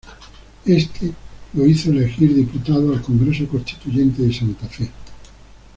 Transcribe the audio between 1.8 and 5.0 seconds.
elegir diputado al Congreso Constituyente de Santa Fe.